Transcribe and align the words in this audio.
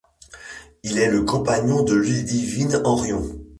Il 0.81 0.97
est 0.97 1.11
le 1.11 1.23
compagnon 1.25 1.83
de 1.83 1.93
Ludivine 1.93 2.81
Henrion. 2.85 3.21